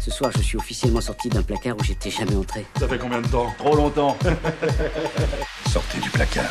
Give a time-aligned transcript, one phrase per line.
[0.00, 2.64] Ce soir, je suis officiellement sorti d'un placard où j'étais jamais entré.
[2.78, 3.52] Ça fait combien de temps?
[3.58, 4.16] Trop longtemps.
[5.70, 6.50] Sortez du placard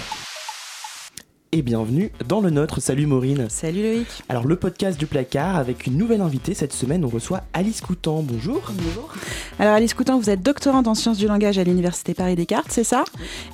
[1.52, 2.80] et bienvenue dans le nôtre.
[2.80, 3.50] Salut Maureen.
[3.50, 4.08] Salut Loïc.
[4.30, 6.54] Alors le podcast du placard avec une nouvelle invitée.
[6.54, 8.22] Cette semaine, on reçoit Alice Coutan.
[8.22, 8.62] Bonjour.
[8.72, 9.14] Bonjour.
[9.58, 12.84] Alors Alice Coutan, vous êtes doctorante en sciences du langage à l'Université Paris Descartes, c'est
[12.84, 13.04] ça?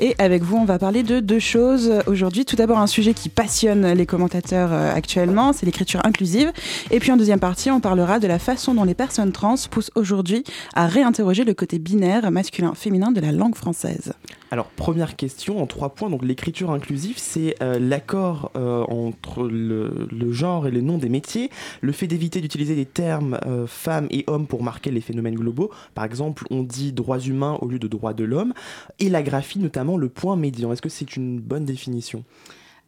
[0.01, 2.43] Et avec vous, on va parler de deux choses aujourd'hui.
[2.43, 6.51] Tout d'abord, un sujet qui passionne les commentateurs euh, actuellement, c'est l'écriture inclusive.
[6.91, 9.91] Et puis en deuxième partie, on parlera de la façon dont les personnes trans poussent
[9.95, 10.43] aujourd'hui
[10.73, 14.13] à réinterroger le côté binaire masculin-féminin de la langue française.
[14.51, 16.09] Alors, première question en trois points.
[16.09, 21.49] Donc, l'écriture inclusive, c'est euh, l'accord euh, entre le, genre et le nom des métiers,
[21.81, 25.71] le fait d'éviter d'utiliser des termes euh, femmes et hommes pour marquer les phénomènes globaux.
[25.95, 28.53] Par exemple, on dit droits humains au lieu de droits de l'homme,
[28.99, 30.71] et la graphie, notamment le point médian.
[30.71, 32.23] Est-ce que c'est une bonne définition?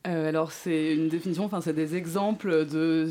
[0.03, 3.09] Alors, c'est une définition, enfin, c'est des exemples de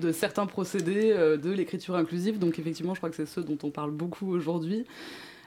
[0.00, 2.38] de certains procédés de l'écriture inclusive.
[2.38, 4.84] Donc effectivement, je crois que c'est ceux dont on parle beaucoup aujourd'hui.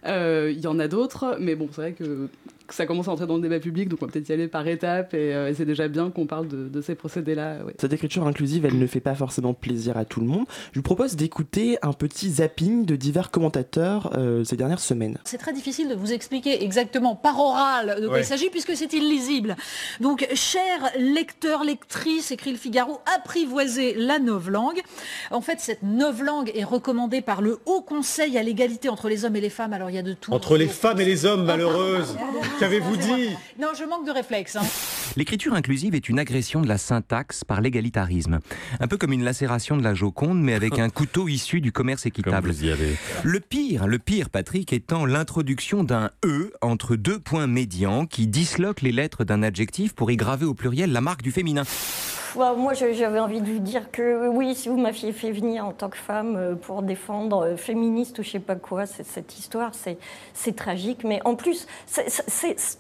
[0.06, 2.30] Euh, il y en a d'autres, mais bon, c'est vrai que
[2.74, 4.68] ça commence à entrer dans le débat public, donc on va peut-être y aller par
[4.68, 7.58] étapes, et, euh, c'est déjà bien qu'on parle de, ces procédés-là.
[7.78, 10.46] Cette écriture inclusive, elle ne fait pas forcément plaisir à tout le monde.
[10.72, 15.18] Je vous propose d'écouter un petit zapping de divers commentateurs euh, ces dernières semaines.
[15.26, 18.94] C'est très difficile de vous expliquer exactement par oral de quoi il s'agit, puisque c'est
[18.94, 19.56] illisible.
[20.00, 24.82] Donc, chers lecteurs, lectrices, écrit le Figaro, apprivoisez la novlangue.
[25.32, 29.36] En fait, cette novlangue est recommandée par le Haut Conseil à l'égalité entre les hommes
[29.36, 29.74] et les femmes.
[29.74, 30.34] Alors, il y a de tout.
[30.34, 32.16] Entre les femmes et les hommes, malheureuses
[32.60, 34.58] Qu'avez-vous dit Non, je manque de réflexe.
[34.58, 34.64] Hein.
[35.16, 38.40] L'écriture inclusive est une agression de la syntaxe par l'égalitarisme.
[38.80, 42.06] Un peu comme une lacération de la Joconde, mais avec un couteau issu du commerce
[42.06, 42.52] équitable.
[43.24, 48.82] Le pire, le pire, Patrick, étant l'introduction d'un E entre deux points médians qui disloquent
[48.82, 51.64] les lettres d'un adjectif pour y graver au pluriel la marque du féminin
[52.36, 55.90] moi, j'avais envie de lui dire que oui, si vous m'aviez fait venir en tant
[55.90, 60.56] que femme euh, pour défendre euh, féministe ou je sais pas quoi, cette histoire, c'est
[60.56, 61.04] tragique.
[61.04, 61.68] Mais en plus,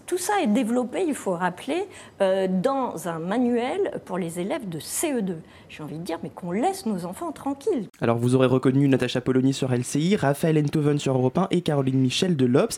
[0.06, 1.86] tout ça est développé, il faut rappeler,
[2.22, 5.36] euh, dans un manuel pour les élèves de CE2.
[5.70, 7.88] J'ai envie de dire, mais qu'on laisse nos enfants tranquilles.
[8.02, 12.00] Alors, vous aurez reconnu Natacha Polony sur LCI, Raphaël Enthoven sur Europe 1 et Caroline
[12.00, 12.78] Michel de l'Obs.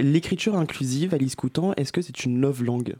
[0.00, 2.94] L'écriture inclusive, Alice Coutan, est-ce que c'est une love langue?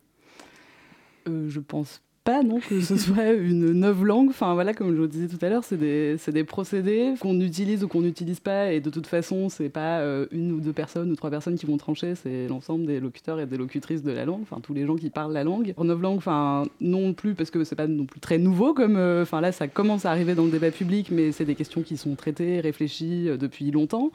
[1.26, 4.31] Je pense pas non que ce soit une neuve langue.
[4.31, 7.85] Enfin voilà, comme je vous disais tout à l'heure, c'est des, des, procédés qu'on utilise
[7.85, 11.11] ou qu'on n'utilise pas, et de toute façon, c'est pas euh, une ou deux personnes
[11.12, 14.25] ou trois personnes qui vont trancher, c'est l'ensemble des locuteurs et des locutrices de la
[14.25, 15.75] langue, enfin tous les gens qui parlent la langue.
[15.77, 18.97] En neuve langue, enfin non plus parce que c'est pas non plus très nouveau comme,
[18.97, 21.83] euh, enfin là, ça commence à arriver dans le débat public, mais c'est des questions
[21.83, 24.11] qui sont traitées, réfléchies euh, depuis longtemps.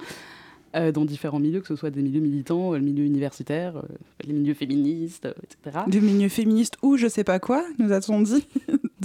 [0.76, 3.82] Euh, dans différents milieux, que ce soit des milieux militants, le milieu universitaire, euh,
[4.24, 5.80] les milieux féministes, etc.
[5.88, 8.46] Du milieu féministe ou je sais pas quoi, nous a-t-on dit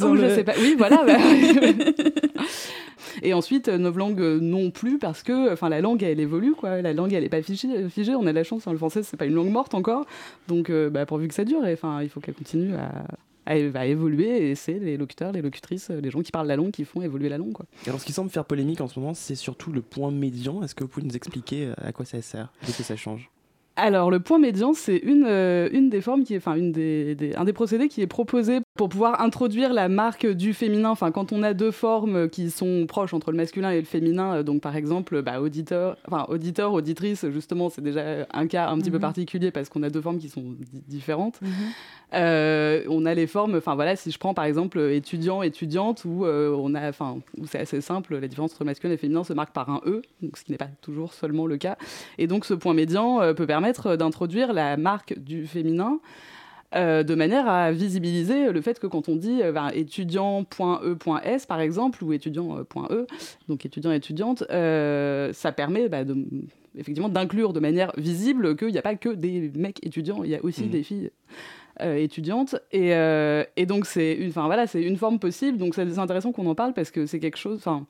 [0.02, 0.52] Ou je sais pas.
[0.60, 1.02] Oui, voilà.
[1.06, 1.16] Bah,
[3.22, 6.52] et ensuite, euh, nos langues non plus, parce que enfin, la langue, elle évolue.
[6.52, 6.82] Quoi.
[6.82, 8.14] La langue, elle n'est pas figée, figée.
[8.14, 10.04] On a la chance, hein, le français, c'est pas une langue morte encore.
[10.48, 13.06] Donc, bah, pourvu que ça dure, enfin, il faut qu'elle continue à,
[13.46, 16.84] à, évoluer et c'est les locuteurs, les locutrices, les gens qui parlent la langue qui
[16.84, 17.52] font évoluer la langue.
[17.52, 17.66] Quoi.
[17.86, 20.62] Alors ce qui semble faire polémique en ce moment, c'est surtout le point médian.
[20.62, 23.30] Est-ce que vous pouvez nous expliquer euh, à quoi ça sert et que ça change?
[23.76, 27.32] Alors, le point médian, c'est une, euh, une des formes qui est, enfin, une des,
[27.36, 30.90] un des procédés qui est proposé pour pouvoir introduire la marque du féminin.
[30.90, 34.34] Enfin, quand on a deux formes qui sont proches entre le masculin et le féminin,
[34.34, 38.78] euh, donc par exemple, bah, auditeur, enfin, auditeur, auditrice, justement, c'est déjà un cas un
[38.78, 39.02] petit peu mhm.
[39.02, 40.56] particulier parce qu'on a deux formes qui sont
[40.88, 41.40] différentes.
[41.40, 41.50] Mhm.
[42.14, 46.24] Euh, on a les formes, enfin voilà, si je prends par exemple étudiant, étudiante, où
[46.24, 49.70] on a, enfin, c'est assez simple, la différence entre masculin et féminin se marque par
[49.70, 51.76] un E, donc ce qui n'est pas toujours seulement le cas.
[52.18, 55.98] Et donc ce point médian peut permettre d'introduire la marque du féminin
[56.74, 61.60] euh, de manière à visibiliser le fait que quand on dit euh, ben, étudiant.e.s par
[61.60, 63.06] exemple ou étudiant.e,
[63.48, 66.16] donc étudiant étudiante, euh, ça permet bah, de,
[66.76, 70.34] effectivement d'inclure de manière visible qu'il n'y a pas que des mecs étudiants, il y
[70.34, 70.70] a aussi mmh.
[70.70, 71.10] des filles.
[71.80, 72.90] étudiantes et,
[73.56, 75.58] et donc c'est une, enfin voilà, c'est une forme possible.
[75.58, 77.58] Donc c'est intéressant qu'on en parle parce que c'est quelque chose.
[77.58, 77.86] Enfin,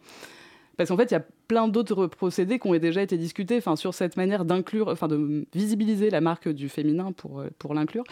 [0.77, 3.77] parce qu'en fait, il y a plein d'autres procédés qui ont déjà été discutés enfin,
[3.77, 8.05] sur cette manière d'inclure, enfin, de visibiliser la marque du féminin pour, euh, pour l'inclure.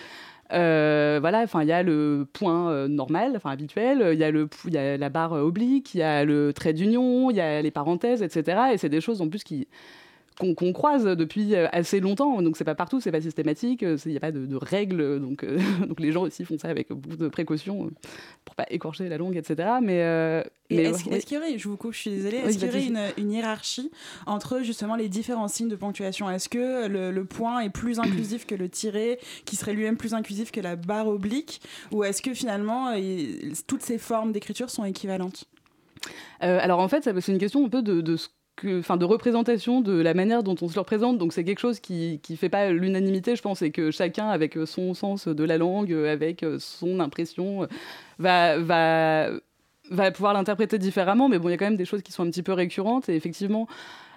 [0.53, 4.31] Euh, voilà, enfin, il y a le point euh, normal, enfin habituel, il y, a
[4.31, 7.63] le, y a la barre oblique, il y a le trait d'union, il y a
[7.63, 8.73] les parenthèses, etc.
[8.73, 9.67] Et c'est des choses en plus qui,
[10.39, 12.41] qu'on croise depuis euh, assez longtemps.
[12.43, 15.21] Donc c'est pas partout, c'est pas systématique, euh, il n'y a pas de, règles.
[15.21, 17.91] Donc, euh, donc les gens aussi font ça avec beaucoup de précautions
[18.45, 19.69] pour pas écorcher la langue, etc.
[19.83, 19.99] Mais,
[20.71, 23.33] est-ce qu'il y aurait, je vous coupe, je suis désolée, est-ce qu'il y aurait une,
[23.33, 23.91] hiérarchie
[24.27, 26.31] entre justement les différents signes de ponctuation?
[26.31, 30.51] Est-ce que le, point est plus inclusif que le tiré, qui serait lui-même plus inclusif
[30.51, 31.61] que la barre oblique?
[31.91, 32.95] Ou est-ce que finalement
[33.67, 35.45] toutes ces formes d'écriture sont équivalentes?
[36.41, 38.29] Alors en fait, c'est une question un peu de, de ce
[38.79, 41.19] enfin de représentation de la manière dont on se le représente.
[41.19, 44.59] Donc c'est quelque chose qui qui fait pas l'unanimité, je pense, et que chacun avec
[44.67, 47.67] son sens de la langue, avec son impression,
[48.19, 49.31] va va
[49.91, 51.29] va pouvoir l'interpréter différemment.
[51.29, 53.09] Mais bon, il y a quand même des choses qui sont un petit peu récurrentes
[53.09, 53.69] et effectivement.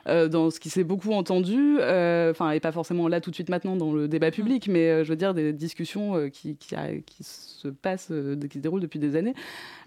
[0.07, 3.35] Euh, dans ce qui s'est beaucoup entendu, euh, enfin, et pas forcément là tout de
[3.35, 6.75] suite maintenant dans le débat public, mais euh, je veux dire des discussions qui, qui,
[7.07, 8.11] qui, se passent,
[8.49, 9.33] qui se déroulent depuis des années,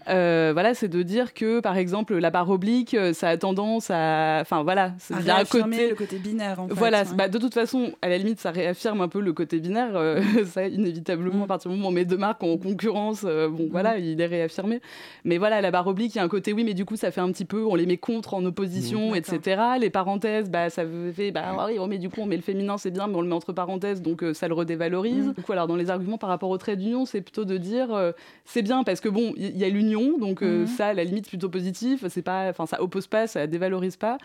[0.08, 3.90] euh, voilà, c'est de dire que, par exemple, la barre oblique, euh, ça a tendance
[3.90, 6.60] à, enfin voilà, un côté, le côté binaire.
[6.60, 9.32] En fait, voilà, bah, de toute façon, à la limite, ça réaffirme un peu le
[9.32, 9.96] côté binaire.
[9.96, 11.48] Euh, ça, inévitablement, à mm.
[11.48, 13.68] partir du moment où on met deux marques en concurrence, bon, mm.
[13.70, 14.80] voilà, il est réaffirmé.
[15.24, 17.10] Mais voilà, la barre oblique, il y a un côté, oui, mais du coup, ça
[17.10, 19.16] fait un petit peu, on les met contre, en opposition, mm.
[19.16, 19.62] etc.
[19.80, 20.84] Les parenthèses, bah, ça
[21.14, 23.22] fait, bah, oui, oh, mais du coup, on met le féminin, c'est bien, mais on
[23.22, 25.34] le met entre parenthèses, donc ça le redévalorise.
[25.36, 27.88] Du coup, alors, dans les arguments par rapport au trait d'union, c'est plutôt de dire,
[28.44, 30.66] c'est bien parce que bon, il y, a l'union donc euh, mhm.
[30.66, 32.04] ça, à la limite, plutôt positif.
[32.08, 34.18] C'est pas, enfin, ça oppose pas, ça dévalorise pas.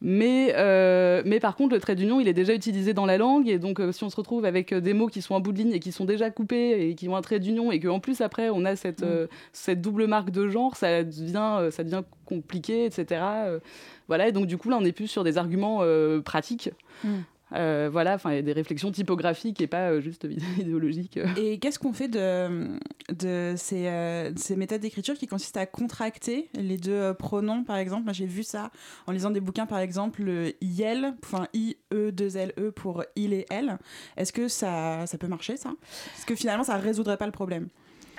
[0.00, 3.48] Mais, euh, mais par contre, le trait d'union, il est déjà utilisé dans la langue.
[3.48, 5.58] Et donc, euh, si on se retrouve avec des mots qui sont en bout de
[5.58, 8.20] ligne et qui sont déjà coupés et qui ont un trait d'union, et qu'en plus,
[8.20, 9.28] après, on a cette, mhm.
[9.52, 13.22] cette double marque de genre, ça devient, ça devient compliqué, etc.
[14.08, 14.28] voilà.
[14.28, 15.82] Et donc, du coup, là, on est plus sur des arguments
[16.24, 16.70] pratiques.
[17.04, 17.24] Mhm.
[17.54, 20.26] Euh, voilà, enfin, il y a des réflexions typographiques et pas euh, juste
[20.58, 21.18] idéologiques.
[21.36, 22.78] Et qu'est-ce qu'on fait de,
[23.16, 28.04] de ces, euh, ces méthodes d'écriture qui consistent à contracter les deux pronoms, par exemple?
[28.04, 28.70] Moi, j'ai vu ça
[29.06, 33.78] en lisant des bouquins, par exemple, le IL, enfin I-E-2-L-E pour il et elle.
[34.16, 35.72] Est-ce que ça, ça peut marcher, ça?
[36.16, 37.68] Est-ce que finalement, ça résoudrait pas le problème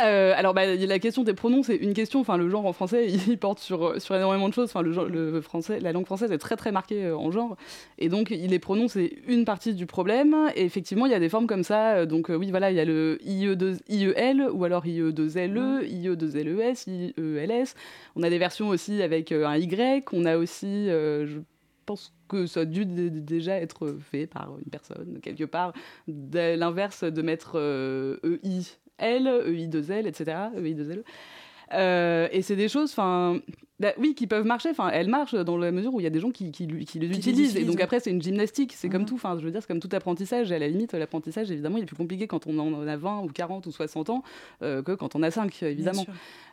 [0.02, 2.20] euh, alors, bah, la question des pronoms, c'est une question.
[2.20, 4.70] Enfin, le genre en français, il porte sur, sur énormément de choses.
[4.70, 7.56] Enfin, le, français, la langue française est très très marquée euh, en genre,
[7.98, 10.36] et donc les pronoms, c'est une partie du problème.
[10.56, 11.96] Et effectivement, il y a des formes comme ça.
[11.96, 17.76] Euh, donc oui, voilà, il y a le IE2, IEL ou alors IE2LE, IE2LES, IELS.
[18.16, 20.10] On a des versions aussi avec un Y.
[20.14, 21.40] On a aussi, je
[21.86, 25.74] pense que ça a dû déjà être fait par une personne quelque part.
[26.08, 27.58] L'inverse de mettre
[28.24, 28.62] EI
[28.98, 30.38] L, EI2L, etc.
[30.58, 31.04] EI2L.
[31.74, 33.40] Euh, et c'est des choses, enfin,
[33.80, 34.70] bah, oui, qui peuvent marcher.
[34.70, 37.00] Enfin, elles marchent dans la mesure où il y a des gens qui, qui, qui
[37.00, 37.58] les utilisent.
[37.58, 38.74] et donc après, c'est une gymnastique.
[38.74, 39.08] C'est comme mhm.
[39.08, 39.16] tout.
[39.16, 40.52] Enfin, je veux dire, c'est comme tout apprentissage.
[40.54, 43.28] À la limite, l'apprentissage, évidemment, il est plus compliqué quand on en a 20 ou
[43.28, 44.24] 40 ou 60 ans
[44.62, 46.06] euh, que quand on a 5, évidemment.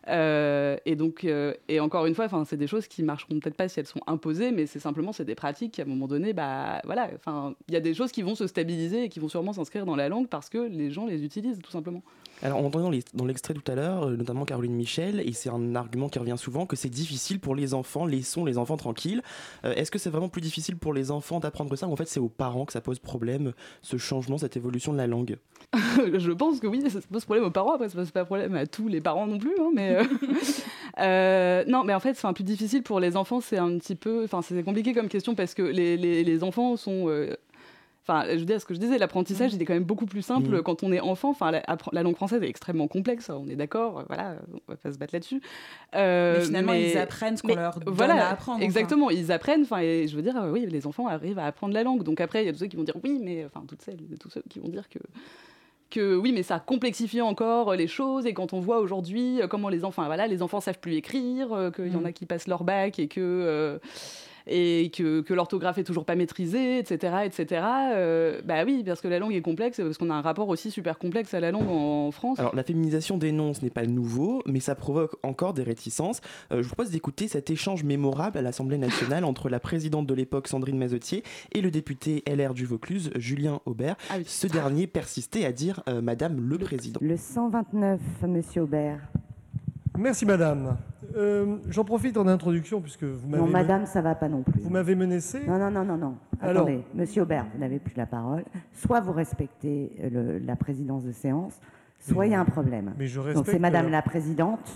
[0.08, 1.24] Euh, et donc,
[1.68, 4.00] et encore une fois, enfin, c'est des choses qui marcheront peut-être pas si elles sont
[4.08, 5.78] imposées, mais c'est simplement c'est des pratiques.
[5.78, 7.08] À un moment donné, bah voilà.
[7.14, 9.86] Enfin, il y a des choses qui vont se stabiliser et qui vont sûrement s'inscrire
[9.86, 12.02] dans la langue parce que les gens les utilisent tout simplement.
[12.42, 15.76] Alors, on entendait dans l'extrait tout à l'heure, euh, notamment Caroline Michel, et c'est un
[15.76, 19.22] argument qui revient souvent, que c'est difficile pour les enfants, laissons les enfants tranquilles.
[19.64, 22.08] Euh, est-ce que c'est vraiment plus difficile pour les enfants d'apprendre ça ou en fait
[22.08, 25.36] c'est aux parents que ça pose problème, ce changement, cette évolution de la langue?
[25.74, 28.66] Je pense que oui, ça pose problème aux parents, après ça pose pas problème à
[28.66, 29.98] tous les parents non plus, hein, mais...
[30.98, 34.24] Euh, non, mais en fait, c'est plus difficile pour les enfants, c'est un petit peu...
[34.24, 37.08] Enfin, c'est compliqué comme question parce que les, les enfants sont
[38.06, 39.56] Enfin, je veux dire, ce que je disais, l'apprentissage, mm.
[39.56, 40.62] il est quand même beaucoup plus simple mm.
[40.62, 41.30] quand on est enfant.
[41.30, 44.98] Enfin, la, langue française est extrêmement complexe, on est d'accord, voilà, on va pas se
[44.98, 45.40] battre là-dessus.
[45.94, 48.62] Euh, mais finalement, ils apprennent ce qu'on leur donne voilà, à apprendre.
[48.62, 51.84] Exactement, ils apprennent, enfin, et je veux dire, oui, les enfants arrivent à apprendre la
[51.84, 52.02] langue.
[52.02, 53.98] Donc après, il y a tous ceux qui vont dire oui, mais, enfin, toutes celles,
[54.18, 54.98] tous ceux qui vont dire que
[55.92, 58.26] que oui, mais ça complexifie encore les choses.
[58.26, 61.70] Et quand on voit aujourd'hui comment les enfants, voilà, les enfants savent plus écrire, euh,
[61.70, 62.06] qu'il y en mm.
[62.06, 63.78] a qui passent leur bac et que euh,
[64.46, 67.62] et que, que l'orthographe est toujours pas maîtrisée, etc., etc.
[67.92, 70.70] Euh, bah oui, parce que la langue est complexe, parce qu'on a un rapport aussi
[70.70, 72.38] super complexe à la langue en, France.
[72.38, 76.20] Alors la féminisation des noms, ce n'est pas nouveau, mais ça provoque encore des réticences.
[76.52, 80.14] Euh, je vous propose d'écouter cet échange mémorable à l'Assemblée nationale entre la présidente de
[80.14, 83.96] l'époque, Sandrine Mazotier, et le député LR du Vaucluse, Julien Aubert.
[84.10, 87.00] Ah Ce dernier persistait à dire euh, Madame le, le Président.
[87.02, 89.00] Le 129, Monsieur Aubert.
[89.98, 90.76] Merci Madame.
[91.16, 93.42] Euh, j'en profite en introduction puisque vous m'avez.
[93.42, 94.60] Non, madame, ça va pas non plus.
[94.60, 96.14] Vous m'avez menacé Non, non, non, non, non.
[96.40, 98.44] Attendez, monsieur Aubert, vous n'avez plus la parole.
[98.72, 101.60] Soit vous respectez euh, la présidence de séance,
[102.00, 102.94] soit il y a un problème.
[102.98, 103.36] Mais je respecte.
[103.36, 104.72] Donc c'est madame la présidente.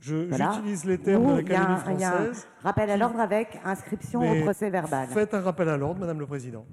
[0.00, 2.00] J'utilise les termes de l'Académie française.
[2.00, 5.08] Y a un rappel à l'ordre avec inscription au procès verbal.
[5.08, 6.64] Faites un rappel à l'ordre, madame le président.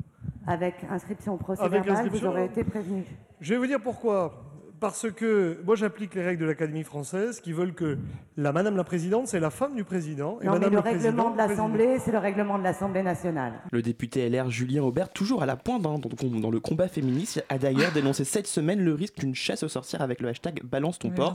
[0.48, 3.04] Avec inscription au procès verbal, vous aurez été prévenu.
[3.40, 4.45] Je vais vous dire pourquoi
[4.86, 7.98] parce que moi j'applique les règles de l'Académie française qui veulent que
[8.38, 10.38] la Madame la Présidente, c'est la femme du Président.
[10.44, 13.54] Et non, mais le, règlement de l'Assemblée, c'est le règlement de l'Assemblée nationale.
[13.72, 17.58] Le député LR Julien Aubert, toujours à la pointe dans, dans, le combat féministe, a
[17.58, 21.10] d'ailleurs dénoncé cette semaine le risque d'une chasse aux sorcières avec le hashtag Balance ton
[21.10, 21.34] port.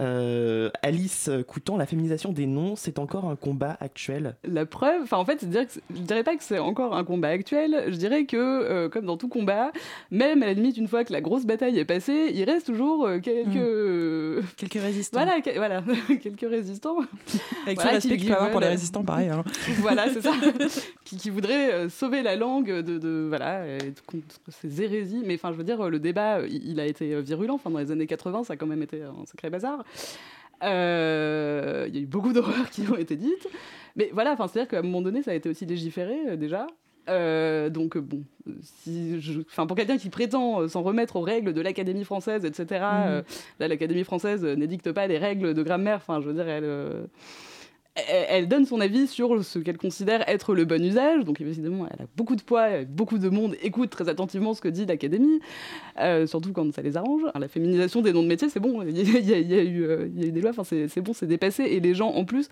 [0.00, 4.36] Euh, Alice Coutant, la féminisation des noms, c'est encore un combat actuel?
[4.44, 7.28] La preuve, enfin en fait, dire que je dirais pas que c'est encore un combat
[7.28, 9.72] actuel, je dirais que, euh, comme dans tout combat,
[10.10, 12.81] même à la limite, une fois que la grosse bataille est passée, il reste toujours
[12.82, 14.42] jour quelques mmh.
[14.56, 15.24] quelques résistants.
[15.24, 15.82] Voilà, voilà,
[16.22, 16.96] quelques résistants.
[17.66, 19.28] Avec voilà, tout qu'il avoir pour les résistants, pareil.
[19.28, 19.44] Hein.
[19.78, 20.32] voilà, c'est ça.
[21.04, 23.62] qui, qui voudraient sauver la langue de, de voilà
[24.06, 25.22] contre ces hérésies.
[25.24, 27.54] Mais enfin, je veux dire, le débat, il, il a été virulent.
[27.54, 29.84] Enfin, dans les années 80, ça a quand même été un sacré bazar.
[30.62, 33.48] Euh, il y a eu beaucoup d'horreurs qui ont été dites.
[33.96, 36.66] Mais voilà, c'est-à-dire qu'à un moment donné, ça a été aussi légiféré euh, déjà.
[37.08, 38.22] Euh, donc bon,
[38.62, 42.64] si je, pour quelqu'un qui prétend s'en remettre aux règles de l'Académie française, etc.
[42.70, 43.22] Mhm.
[43.60, 45.96] là, l'Académie française n'édicte pas les règles de grammaire.
[45.96, 47.08] Enfin, je veux dire, elle
[47.94, 51.24] elle donne son avis sur ce qu'elle considère être le bon usage.
[51.24, 54.68] Donc évidemment, elle a beaucoup de poids, beaucoup de monde écoute très attentivement ce que
[54.68, 55.40] dit l'Académie,
[56.00, 57.22] euh, surtout quand ça les arrange.
[57.34, 60.64] la féminisation des noms de métiers, c'est bon, il y, a eu des lois, enfin,
[60.64, 61.64] c'est bon, c'est dépassé.
[61.64, 62.48] Et les gens, en plus,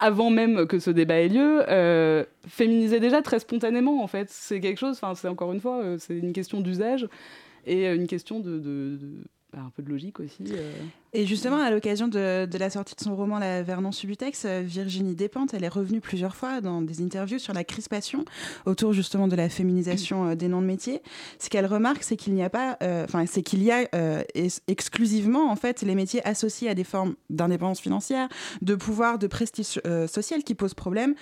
[0.00, 4.28] avant même que ce débat ait lieu, euh, féminisaient déjà très spontanément, en fait.
[4.30, 7.08] C'est quelque chose, enfin, c'est encore une fois, euh, c'est une question d'usage
[7.66, 8.98] et une question de
[9.56, 10.44] un peu de logique aussi.
[10.50, 10.72] Euh.
[11.14, 15.14] Et justement, à l'occasion de, la sortie de son roman La Vernon Subutex, euh, Virginie
[15.14, 18.24] Despentes, elle est revenue plusieurs fois dans des interviews sur la crispation
[18.66, 21.02] autour justement de la féminisation euh, des noms de métiers.
[21.38, 23.88] Ce qu'elle remarque, c'est qu'il n'y a pas, enfin, c'est qu'il y a
[24.66, 28.28] exclusivement en fait les métiers associés à des formes d'indépendance financière,
[28.62, 31.14] de pouvoir, de prestige social qui posent problème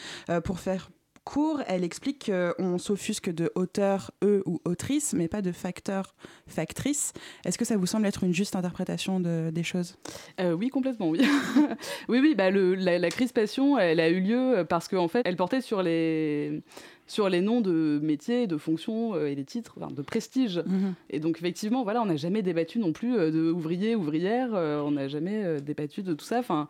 [0.45, 0.91] pour faire
[1.27, 6.15] cours, elle explique qu'on s'offusque de auteur, eux ou autrice, mais pas de facteur,
[6.47, 7.13] factrice.
[7.45, 9.97] Est-ce que ça vous semble être une juste interprétation de, des choses?
[10.41, 11.21] Euh, Oui, complètement, oui.
[12.09, 15.37] oui, oui, bah, le, la, crispation, elle a eu lieu parce qu'en en fait, elle
[15.37, 16.63] portait sur les
[17.09, 20.63] sur les noms de métiers, de fonctions euh, et les titres de prestige.
[20.67, 20.95] Mhm.
[21.11, 24.93] Et donc effectivement, voilà, on n'a jamais débattu non plus euh, de ouvriers, ouvrières, on
[24.93, 26.39] n'a jamais débattu de tout ça.
[26.39, 26.69] Enfin,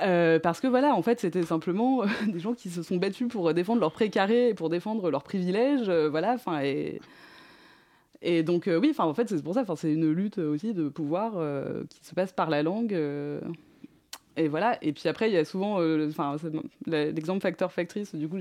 [0.00, 3.28] euh, parce que voilà, en fait, c'était simplement euh, des gens qui se sont battus
[3.28, 7.00] pour défendre leur précaré pour défendre leurs privilèges, euh, voilà, enfin, et,
[8.44, 11.32] donc, oui, enfin, en fait, c'est pour ça, c'est une lutte aussi de pouvoir
[11.88, 12.92] qui se passe par la langue.
[14.36, 16.36] et voilà, et puis après, il y a souvent, enfin,
[16.86, 18.38] l'exemple facteur-factrice, du coup,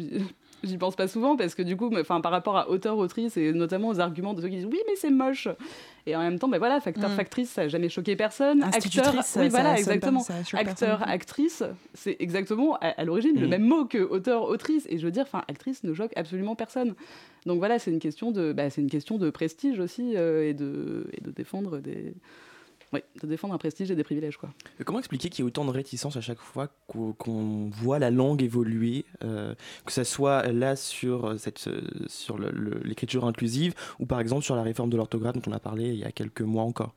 [0.63, 3.89] j'y pense pas souvent parce que du coup, enfin, par rapport à auteur-autrice et notamment
[3.89, 5.48] aux arguments de ceux qui disent oui, mais c'est moche.
[6.08, 7.15] Et en même temps, ben voilà, facteur, mm.
[7.15, 8.63] factrice, ça n'a jamais choqué personne.
[8.63, 10.24] Acteur, oui, voilà, exactement.
[10.53, 11.63] Acteur, actrice,
[11.94, 13.50] c'est exactement à, l'origine le mm.
[13.50, 14.86] même mot que auteur, autrice.
[14.89, 16.96] Et je veux dire, enfin, actrice ne choque absolument personne.
[17.46, 20.53] Donc voilà, c'est une question de, bah, c'est une question de prestige aussi euh, et
[20.53, 22.13] de, et de défendre des
[22.93, 24.38] oui, de défendre un prestige et des privilèges.
[24.38, 24.50] Quoi.
[24.86, 28.41] Comment expliquer qu'il y ait autant de réticence à chaque fois qu'on voit la langue
[28.41, 29.55] évoluer, euh,
[29.86, 34.55] que ce soit là sur, euh, cette, euh, sur l'écriture inclusive ou par exemple sur
[34.55, 36.93] la réforme de l'orthographe dont on a parlé il y a quelques mois encore?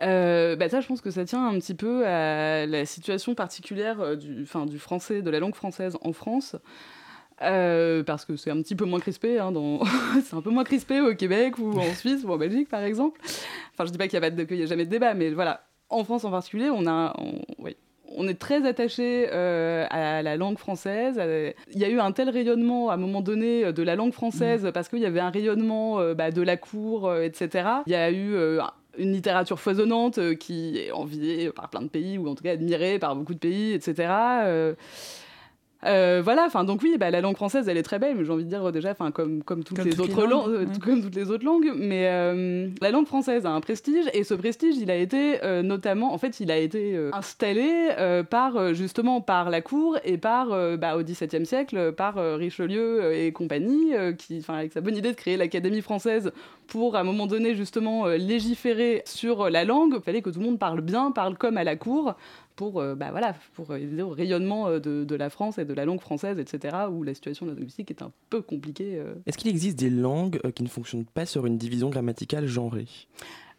[0.00, 4.44] Bah ça, je pense que ça tient un petit peu à la situation particulière du,
[4.44, 6.56] du français, de la langue française en France.
[7.44, 9.80] Euh, parce que c'est un petit peu moins crispé, hein, dans...
[10.24, 13.20] c'est un peu moins crispé au Québec ou en Suisse ou en Belgique par exemple.
[13.24, 16.30] Enfin, je dis pas qu'il n'y a, jamais de débat, mais voilà, en France en
[16.30, 17.14] particulier, on a,
[17.58, 17.76] oui,
[18.16, 21.20] on est très attaché euh, à la langue française.
[21.72, 24.64] Il y a eu un tel rayonnement à un moment donné de la langue française
[24.64, 24.72] mmh.
[24.72, 27.68] parce qu'il y avait un rayonnement euh, bah, de la cour, etc.
[27.86, 28.36] Il y a eu
[28.96, 32.98] une littérature foisonnante qui est enviée par plein de pays ou en tout cas admirée
[32.98, 34.08] par beaucoup de pays, etc.
[35.86, 38.32] Euh, voilà, enfin donc oui, bah, la langue française, elle est très belle, mais j'ai
[38.32, 41.30] envie de dire déjà, enfin comme comme toutes les autres langues, euh, comme toutes les
[41.30, 44.96] autres langues, mais euh, la langue française a un prestige et ce prestige, il a
[44.96, 47.88] été notamment, en fait, il a été installé
[48.30, 50.48] par justement par la cour et par
[50.78, 55.16] bah, au XVIIe siècle par Richelieu et compagnie, qui, enfin avec sa bonne idée de
[55.16, 56.32] créer l'Académie française
[56.66, 60.46] pour à un moment donné justement légiférer sur la langue, il fallait que tout le
[60.46, 62.14] monde parle bien, parle comme à la cour
[62.56, 65.74] pour, euh, bah, voilà, pour aider au rayonnement euh, de, de, la France et de
[65.74, 68.96] la langue française, etc., où la situation linguistique est un peu compliquée.
[68.98, 69.14] Euh.
[69.26, 72.86] Est-ce qu'il existe des langues qui ne fonctionnent pas sur une division grammaticale genrée?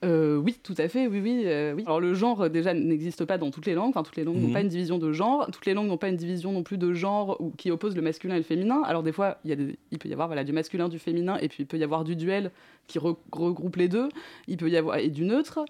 [0.04, 1.84] Oui, tout à fait, oui, oui, oui.
[1.88, 4.50] Alors le genre déjà n'existe pas dans toutes les langues, enfin toutes les langues n'ont
[4.50, 4.54] mhm.
[4.54, 6.94] pas une division de genre, toutes les langues n'ont pas une division non plus de
[6.94, 8.84] genre ou, qui oppose le masculin et le féminin.
[8.86, 9.58] Alors des fois, il, y a
[9.90, 12.04] il peut y avoir voilà, du masculin, du féminin, et puis il peut y avoir
[12.04, 12.52] du duel
[12.86, 14.10] qui regroupe les deux,
[14.48, 15.66] il peut y avoir et du neutre.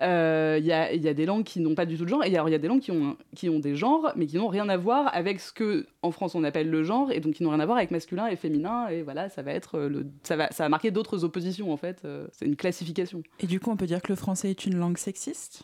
[0.00, 2.24] Il euh, y, a, y, a, des langues qui n'ont pas du tout de genre,
[2.24, 4.76] et il y a des langues qui ont, des genres, mais qui n'ont rien à
[4.76, 7.60] voir avec ce que en France on appelle le genre, et donc qui n'ont rien
[7.60, 10.64] à voir avec masculin et féminin, et voilà, ça va être le, ça va, ça
[10.64, 12.02] va marquer d'autres oppositions en fait.
[12.04, 13.22] Euh, c'est une classification.
[13.38, 15.62] Et du coup, on peut dire que le français est une langue sexiste?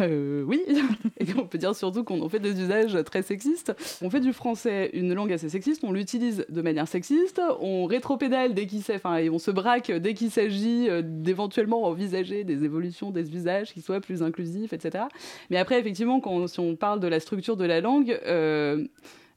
[0.00, 0.62] Euh, oui,
[1.18, 3.74] et on peut dire surtout qu'on en fait des usages très sexistes.
[4.02, 8.54] On fait du français une langue assez sexiste, on l'utilise de manière sexiste, on rétropédale
[8.54, 13.10] dès qu'il enfin, et on se braque dès qu'il s'agit euh, d'éventuellement envisager des évolutions
[13.10, 15.04] des usages qui soient plus inclusifs, etc.
[15.50, 18.86] Mais après, effectivement, quand si on parle de la structure de la langue, euh,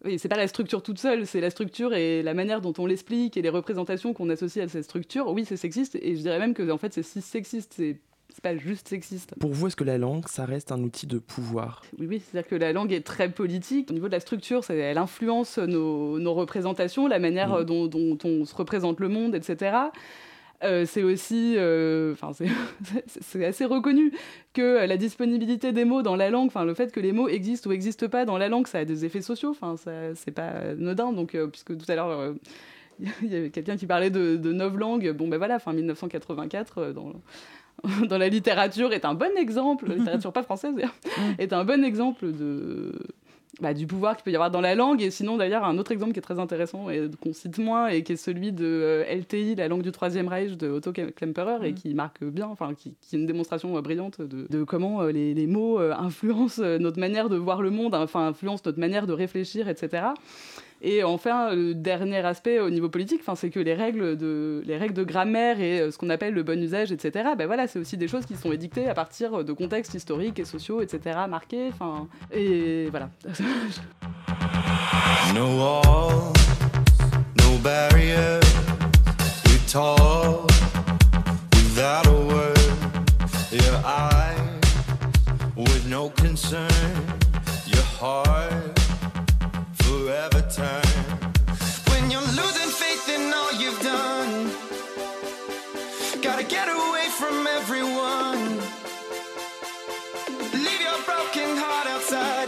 [0.05, 2.85] oui, c'est pas la structure toute seule, c'est la structure et la manière dont on
[2.85, 5.27] l'explique et les représentations qu'on associe à cette structure.
[5.29, 7.97] Oui, c'est sexiste et je dirais même que en fait c'est si sexiste, c'est
[8.29, 9.33] c'est pas juste sexiste.
[9.39, 11.81] Pour vous, est-ce que la langue, ça reste un outil de pouvoir?
[11.97, 13.89] Oui, oui, c'est-à-dire que la langue est très politique.
[13.89, 17.63] Au niveau de la structure, elle influence nos, nos, représentations, la manière mmh.
[17.63, 19.89] dont, dont, on se représente le monde, etc.
[20.63, 22.31] Euh, c'est aussi, euh, enfin
[23.21, 24.11] c'est assez reconnu
[24.53, 27.69] que la disponibilité des mots dans la langue, enfin le fait que les mots existent
[27.69, 29.51] ou n'existent pas dans la langue, ça a des effets sociaux.
[29.51, 29.75] Enfin
[30.15, 31.11] c'est pas anodin.
[31.13, 32.33] Donc euh, puisque tout à l'heure
[32.99, 37.13] il y avait quelqu'un qui parlait de, de langues, bon ben voilà, fin 1984 dans
[38.09, 40.73] dans la littérature est un bon exemple, la littérature pas française
[41.39, 42.93] est un bon exemple de,
[43.59, 45.01] bah, du pouvoir qu'il peut y avoir dans la langue.
[45.01, 48.03] Et sinon, d'ailleurs, un autre exemple qui est très intéressant et qu'on cite moins, et
[48.03, 51.71] qui est celui de euh, LTI, la langue du Troisième Reich de Otto Klemperer, et
[51.71, 51.75] mm.
[51.75, 55.11] qui marque bien, enfin, qui, qui, est une démonstration euh, brillante de, de comment euh,
[55.11, 59.13] les, les, mots influencent notre manière de voir le monde, enfin, influencent notre manière de
[59.13, 60.07] réfléchir, etc.
[60.81, 64.93] Et enfin, le dernier aspect au niveau politique, c'est que les règles, de, les règles
[64.93, 67.97] de grammaire et euh, ce qu'on appelle le bon usage, etc., ben voilà, c'est aussi
[67.97, 71.71] des choses qui sont édictées à partir de contextes historiques et sociaux, etc., marqués.
[72.31, 73.09] Et voilà.
[75.33, 76.33] no walls,
[77.39, 78.39] no barriers,
[79.45, 80.47] we talk
[81.53, 82.57] without a word.
[83.51, 84.37] Your eyes
[85.55, 86.69] with no concern,
[87.65, 88.76] your heart.
[90.07, 90.87] Forever turn.
[91.91, 94.31] When you're losing faith in all you've done,
[96.21, 98.43] gotta get away from everyone.
[100.63, 102.47] Leave your broken heart outside,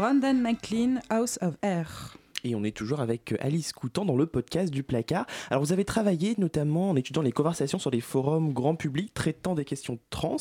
[0.00, 2.16] Brandon McLean, House of Air.
[2.42, 5.26] Et on est toujours avec Alice Coutan dans le podcast du placard.
[5.50, 9.54] Alors vous avez travaillé notamment en étudiant les conversations sur les forums grand public traitant
[9.54, 10.38] des questions trans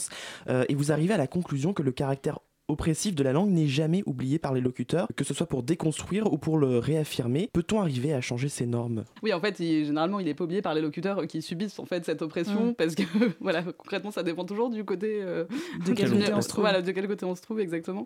[0.48, 2.40] euh, et vous arrivez à la conclusion que le caractère
[2.70, 6.32] oppressif de la langue n'est jamais oublié par les locuteurs, que ce soit pour déconstruire
[6.32, 7.50] ou pour le réaffirmer.
[7.54, 9.04] Peut-on arriver à changer ces normes?
[9.24, 12.06] Oui, en fait, généralement, il est pas oublié par les locuteurs qui subissent en fait
[12.06, 12.76] cette oppression, mm.
[12.76, 13.04] parce que
[13.42, 15.46] voilà, concrètement, ça dépend toujours du côté euh,
[15.86, 16.64] de quel côté on se trouve.
[16.64, 18.06] Voilà, de quel côté on se trouve exactement.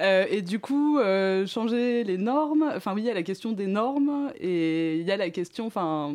[0.00, 2.70] Euh, et du coup, euh, changer les normes.
[2.74, 5.66] Enfin, oui, il y a la question des normes et il y a la question,
[5.66, 6.14] enfin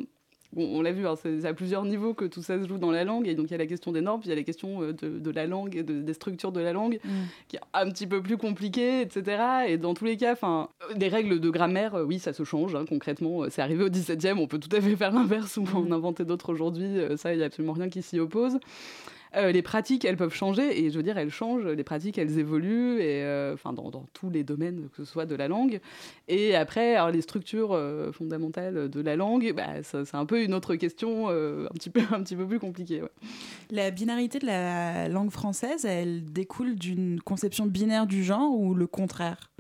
[0.58, 3.04] on l'a vu, hein, c'est à plusieurs niveaux que tout ça se joue dans la
[3.04, 3.28] langue.
[3.28, 4.82] Et donc, il y a la question des normes, puis il y a la question
[4.82, 7.10] euh, de, la langue et des structures de la langue, mm.
[7.48, 9.42] qui est un petit peu plus compliquée, etc.
[9.68, 10.36] Et dans tous les cas,
[10.96, 13.50] des règles de grammaire, euh, oui, ça se change hein, concrètement.
[13.50, 15.94] C'est arrivé au 17e, on peut tout à fait faire l'inverse ou en mm.
[15.94, 16.98] inventer d'autres aujourd'hui.
[16.98, 18.58] Euh, ça, il n'y a absolument rien qui s'y oppose.
[19.38, 22.40] Euh, les pratiques, elles peuvent changer, et je veux dire, elles changent, les pratiques, elles
[22.40, 25.80] évoluent, et, euh, enfin, dans, tous les domaines, que ce soit de la langue.
[26.28, 30.54] Et après, alors, les structures euh, fondamentales de la langue, bah, c'est un peu une
[30.54, 33.02] autre question, un, petit peu, un petit peu plus compliquée.
[33.70, 38.88] La binarité de la langue française, elle découle d'une conception binaire du genre ou le
[38.88, 39.52] contraire?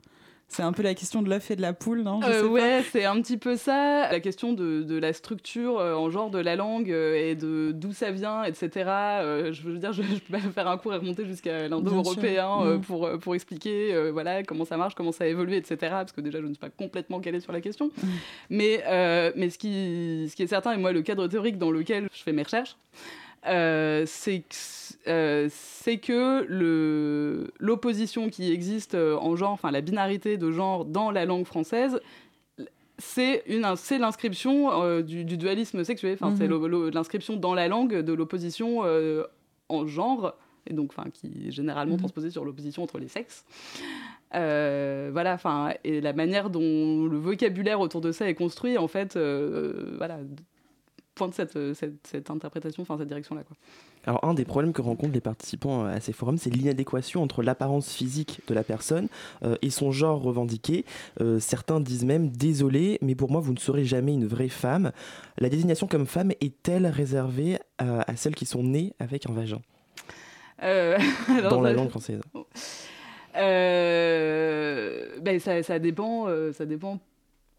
[0.49, 2.21] C'est un peu la question de l'œuf et de la poule, non?
[2.23, 4.09] Euh, Ouais, c'est un petit peu ça.
[4.09, 7.71] La question de, de la structure euh, en genre de la langue euh, et de
[7.73, 8.69] d'où ça vient, etc.
[9.51, 12.81] je veux dire, je, peux pas faire un cours et remonter jusqu'à l'indo-européen mm.
[12.81, 15.77] pour, pour expliquer voilà, comment ça marche, comment ça a évolué, etc.
[15.79, 17.87] Parce que déjà, je ne suis pas complètement calée sur la question.
[17.87, 18.07] Mm.
[18.49, 18.83] Mais,
[19.35, 22.23] mais ce, qui, ce qui est certain, et moi, le cadre théorique dans lequel je
[22.23, 22.77] fais mes recherches,
[24.05, 24.43] c'est
[25.97, 26.45] que
[27.59, 31.99] l'opposition qui existe en genre, enfin la binarité de genre dans la langue française,
[32.97, 36.89] c'est l'inscription du, dualisme sexuel, enfin, c'est mhm.
[36.89, 38.83] l'inscription dans la langue de l'opposition
[39.69, 40.35] en genre,
[40.69, 41.99] et donc, enfin, qui est généralement mhm.
[41.99, 43.45] transposée sur l'opposition entre les sexes.
[44.35, 48.87] Euh, voilà, enfin, et la manière dont le vocabulaire autour de ça est construit, en
[48.87, 50.19] fait, euh, voilà,
[51.17, 53.41] pointe cette, cette, interprétation, enfin cette direction-là.
[54.05, 57.91] Alors un des problèmes que rencontrent les participants à ces forums, c'est l'inadéquation entre l'apparence
[57.91, 59.07] physique de la personne
[59.43, 60.85] euh, et son genre revendiqué.
[61.39, 64.91] certains disent même désolé, mais pour moi vous ne serez jamais une vraie femme.
[65.37, 69.61] La désignation comme femme est-elle réservée à, celles qui sont nées avec un vagin?
[70.61, 72.21] Dans la langue française.
[73.37, 76.99] Euh, ben ça, ça, dépend, euh, ça dépend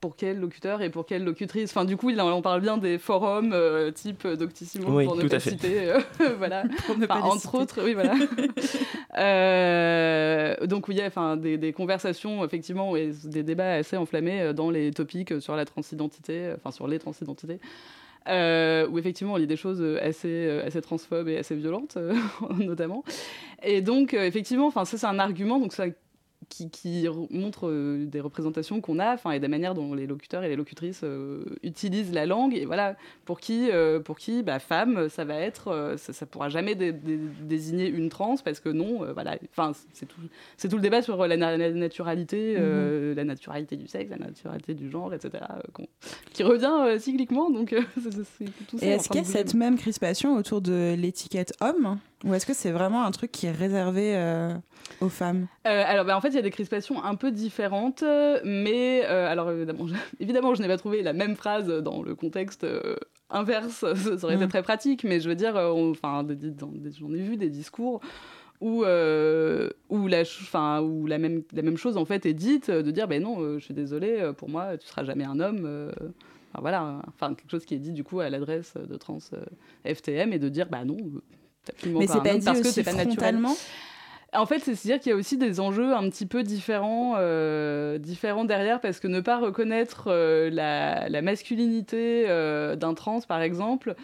[0.00, 1.70] pour quel locuteur et pour quelle locutrice.
[1.70, 5.92] Enfin, du coup, on parle bien des forums euh, type Doctissimo pour ne pas citer,
[6.38, 6.64] voilà.
[7.10, 8.14] entre autres, oui, voilà.
[10.66, 15.40] donc oui, enfin, des, des, conversations effectivement et des débats assez enflammés dans les topics
[15.40, 17.60] sur la transidentité, enfin sur les transidentités.
[18.28, 21.96] Euh, où effectivement il y a des choses assez, euh, assez transphobes et assez violentes,
[21.96, 22.14] euh,
[22.58, 23.02] notamment.
[23.62, 25.86] Et donc, effectivement, ça c'est un argument, donc ça
[26.48, 30.42] qui, qui montre euh, des représentations qu'on a, enfin, et des manières dont les locuteurs
[30.42, 32.54] et les locutrices euh, utilisent la langue.
[32.54, 36.48] Et voilà, pour qui, euh, pour qui, bah, femme, ça va être, ça, ça, pourra
[36.48, 39.38] jamais désigner une trans parce que non, voilà.
[39.50, 40.20] Enfin, c'est tout,
[40.56, 43.14] c'est tout le débat sur la, naturalité, mm-hmm.
[43.14, 45.44] la naturalité du sexe, la naturalité du genre, etc.
[46.32, 47.50] qui revient cycliquement.
[47.50, 47.74] Donc,
[48.68, 51.98] tout ça et est-ce qu'il y a cette même crispation autour de l'étiquette homme?
[52.24, 54.52] Ou est-ce que c'est vraiment un truc qui est réservé euh,
[55.00, 55.46] aux femmes?
[55.66, 58.02] Euh, Alors, bah, en fait, il y a des crispations un peu différentes,
[58.44, 62.14] mais euh, alors évidemment, je, évidemment, je n'ai pas trouvé la même phrase dans le
[62.16, 62.66] contexte
[63.30, 63.84] inverse.
[63.94, 64.48] Ça aurait été mm.
[64.48, 66.26] très pratique, mais je veux dire, enfin,
[66.58, 68.00] j'en ai vu des discours
[68.60, 72.90] où, où, la, fin, où la, même, la même chose en fait est dite, de
[72.90, 75.92] dire, ben non, je suis désolée, pour moi, tu seras jamais un homme.
[76.50, 79.18] Enfin, voilà, enfin quelque chose qui est dit du coup à l'adresse de trans
[79.86, 80.96] FTM et de dire, bah non
[81.86, 83.56] mais c'est pas, dit parce que c'est pas frontalement.
[84.34, 88.44] En fait, c'est-à-dire qu'il y a aussi des enjeux un petit peu différents, euh, différents
[88.44, 93.94] derrière, parce que ne pas reconnaître euh, la, masculinité euh, d'un trans, par exemple,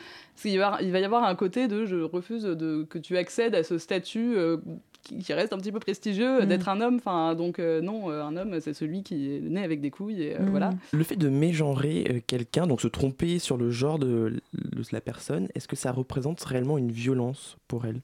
[0.45, 3.55] il va, il va y avoir un côté de je refuse de, que tu accèdes
[3.55, 4.37] à ce statut
[5.05, 6.47] qui, reste un petit peu prestigieux mm.
[6.47, 6.97] d'être un homme.
[6.97, 10.23] Enfin, donc non, un homme, c'est celui qui est né avec des couilles.
[10.23, 10.51] Et, mm.
[10.51, 10.71] voilà.
[10.93, 15.49] Le fait de mégenrer quelqu'un, donc se tromper sur le genre de, de la personne,
[15.55, 18.01] est-ce que ça représente réellement une violence pour elle?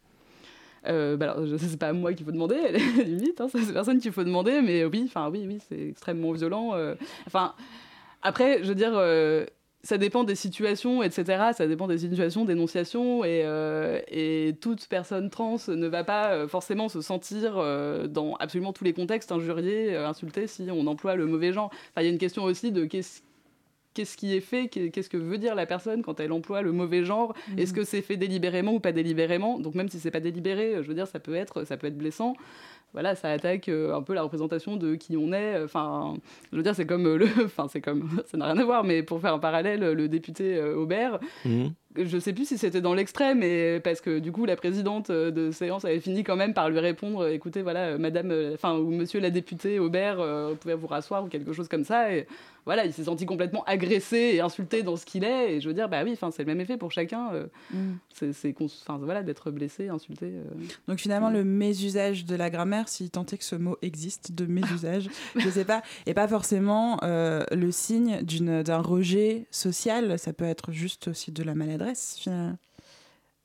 [0.87, 2.57] Euh, bah alors, c'est pas à moi qu'il faut demander,
[3.05, 6.75] limite, hein, c'est personne qu'il faut demander, mais oui, enfin oui, oui, c'est extrêmement violent.
[6.75, 6.95] Euh.
[7.27, 7.55] Enfin,
[8.23, 9.45] après, je veux dire, euh,
[9.83, 11.51] ça dépend des situations, etc.
[11.57, 16.89] Ça dépend des situations d'énonciation, et, euh, et, toute personne trans ne va pas forcément
[16.89, 17.55] se sentir
[18.09, 21.71] dans absolument tous les contextes injuriée, insultée si on emploie le mauvais genre.
[21.91, 23.23] Enfin, il y a une question aussi de qu'est-ce
[23.95, 27.05] qu'est-ce qui est fait, qu'est-ce que veut dire la personne quand elle emploie le mauvais
[27.05, 27.59] genre, mhm.
[27.59, 29.59] est-ce que c'est fait délibérément ou pas délibérément?
[29.59, 31.99] Donc même si c'est pas délibéré, je veux dire, ça peut être, ça peut être
[31.99, 32.35] blessant.
[32.93, 35.63] Voilà, ça attaque euh, un peu la représentation de qui on est.
[35.63, 36.15] Enfin,
[36.51, 39.03] je veux dire, c'est comme le, enfin c'est comme, ça n'a rien à voir, mais
[39.03, 42.95] pour faire un parallèle, le député euh, Aubert, mhm je sais plus si c'était dans
[42.95, 46.71] l'extrême, mais parce que du coup la présidente de séance avait fini quand même par
[46.71, 50.87] lui répondre écoutez voilà madame enfin ou monsieur la députée Aubert euh, vous pouvez vous
[50.87, 52.27] rasseoir ou quelque chose comme ça et
[52.65, 55.75] voilà il s'est senti complètement agressé et insulté dans ce qu'il est et je veux
[55.75, 58.29] dire bah oui enfin c'est le même effet pour chacun euh, mm.
[58.33, 60.45] c'est enfin voilà d'être blessé insulté euh.
[60.87, 64.47] donc finalement le mésusage de la grammaire si tant est que ce mot existe de
[64.47, 70.45] mésusage je sais pas et pas forcément le signe d'une d'un rejet social ça peut
[70.45, 72.29] être juste aussi de la maladresse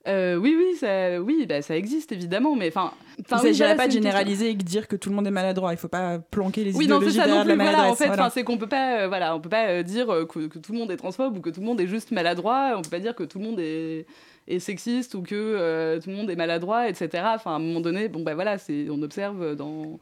[0.07, 3.87] euh, oui, oui, ça, oui, bah, ça existe évidemment, mais enfin, il ne s'agirait pas
[3.87, 5.71] de généraliser et de dire que tout le monde est maladroit.
[5.71, 7.91] Il ne faut pas planquer les oui, idéologies non, ça de la maladresse.
[7.91, 10.73] en fait, c'est qu'on peut pas, euh, voilà, on peut pas euh, dire que, tout
[10.73, 12.73] le monde est transphobe ou que tout le monde est juste maladroit.
[12.77, 14.05] On peut pas dire que tout le monde est,
[14.47, 17.23] est sexiste ou que tout le monde est maladroit, etc.
[17.35, 18.57] Enfin, à un moment donné, bon, ben voilà,
[18.89, 19.99] on observe dans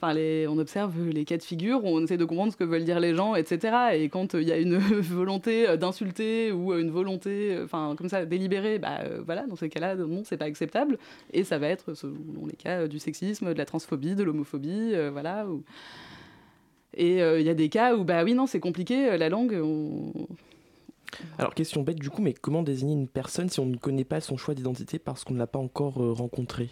[0.00, 0.14] Enfin,
[0.48, 3.16] on observe les cas de figure, on essaie de comprendre ce que veulent dire les
[3.16, 3.94] gens, etc.
[3.94, 8.78] Et quand il y a une volonté d'insulter ou une volonté, enfin, comme ça, délibérée,
[8.78, 10.98] bah voilà, dans ces cas-là, non, c'est pas acceptable.
[11.32, 15.10] Et ça va être, dans les cas du sexisme, de la transphobie, de l'homophobie, euh,
[15.10, 15.46] voilà.
[16.94, 19.60] Et euh, il y a des cas où, bah oui, non, c'est compliqué, la langue.
[21.38, 24.20] Alors, question bête du coup, mais comment désigner une personne si on ne connaît pas
[24.20, 26.70] son choix d'identité parce qu'on ne l'a pas encore euh, rencontré?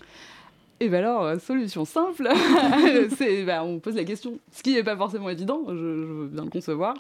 [0.79, 2.29] Et bien alors, solution simple,
[3.17, 6.27] c'est bah, on pose la question, ce qui n'est pas forcément évident, je, je veux
[6.27, 6.95] bien le concevoir.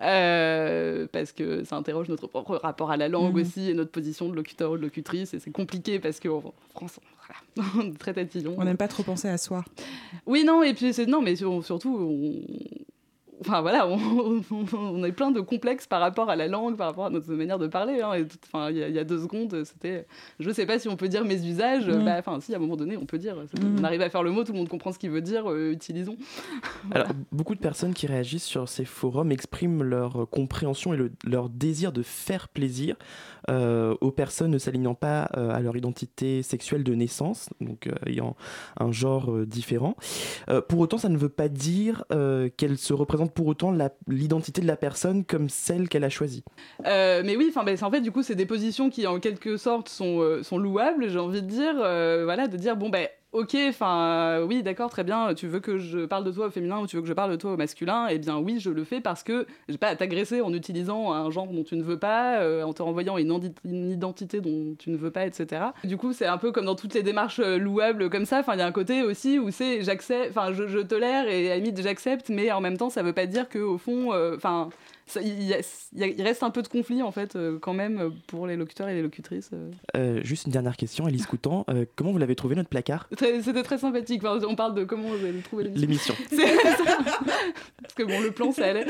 [0.00, 3.40] Euh, parce que ça interroge notre propre rapport à la langue mhm.
[3.40, 5.34] aussi et notre position de locuteur ou de locutrice.
[5.34, 8.54] Et c'est compliqué parce qu'en France, voilà, on est très tatillon.
[8.56, 9.64] On n'aime pas trop penser à soi.
[10.26, 12.40] Oui, non, et puis c'est non, mais surtout, on,
[13.40, 17.10] enfin voilà, on, est plein de complexes par rapport à la langue, par rapport à
[17.10, 18.00] notre manière de parler.
[18.00, 20.06] Hein, enfin, il y, a deux secondes, c'était,
[20.40, 21.88] je sais pas si on peut dire mes usages.
[21.88, 22.04] Mm.
[22.04, 23.36] Bah, enfin, si à un moment donné, on peut dire.
[23.36, 23.78] Mm.
[23.80, 25.50] On arrive à faire le mot, tout le monde comprend ce qu'il veut dire.
[25.50, 26.16] Euh, utilisons.
[26.92, 31.92] Alors, beaucoup de personnes qui réagissent sur ces forums expriment leur compréhension et leur désir
[31.92, 32.96] de faire plaisir
[33.48, 38.36] euh, aux personnes ne s'alignant pas euh, à leur identité sexuelle de naissance, donc ayant
[38.78, 39.96] un genre différent.
[40.68, 42.04] pour autant, ça ne veut pas dire
[42.56, 43.74] qu'elles se représentent pour autant
[44.06, 46.44] l'identité de la personne comme celle qu'elle a choisie.
[46.86, 49.88] Euh, mais oui, enfin, en fait, du coup, c'est des positions qui, en quelque sorte,
[49.88, 51.74] sont, euh, sont louables, j'ai envie de dire.
[51.78, 53.08] Euh, voilà, de dire, bon, ben
[53.38, 56.80] ok, euh, oui, d'accord, très bien, tu veux que je parle de toi au féminin
[56.80, 58.82] ou tu veux que je parle de toi au masculin Eh bien, oui, je le
[58.82, 61.98] fais parce que j'ai pas à t'agresser en utilisant un genre dont tu ne veux
[61.98, 63.30] pas, euh, en te renvoyant une,
[63.64, 65.66] identité dont tu ne veux pas, etc.
[65.84, 68.40] Du coup, c'est un peu comme dans toutes les démarches euh, louables comme ça.
[68.40, 71.82] Enfin, il y a un côté aussi où c'est j'accepte, je, je, tolère et à
[71.82, 74.70] j'accepte, mais en même temps, ça veut pas dire que au fond, enfin
[75.16, 78.94] il, reste un peu de conflit en fait euh, quand même pour les locuteurs et
[78.94, 79.50] les locutrices.
[79.52, 79.70] Euh.
[79.96, 81.64] Euh, juste une dernière question, Alice Coutan,
[81.96, 83.08] comment vous l'avez trouvé notre placard?
[83.18, 84.22] C'était très sympathique.
[84.24, 86.14] on parle de comment vous avez trouvé l'émission.
[86.30, 88.86] Parce que bon, le plan ça allait.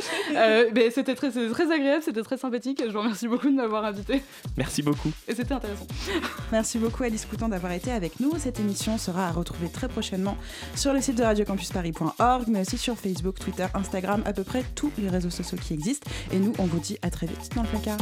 [0.75, 2.83] mais c'était très, très agréable, c'était très sympathique.
[2.85, 4.23] Je vous remercie beaucoup de m'avoir invité.
[4.57, 5.11] Merci beaucoup.
[5.27, 5.87] Et c'était intéressant.
[6.53, 8.33] Merci beaucoup Alice Coutan d'avoir été avec nous.
[8.39, 10.37] Cette émission sera à retrouver très prochainement
[10.75, 14.91] sur le site de radiocampusparis.org, mais aussi sur Facebook, Twitter, Instagram, à peu près tous
[14.99, 16.08] les réseaux sociaux qui existent.
[16.33, 17.99] Et nous, on vous dit à très vite dans le placard.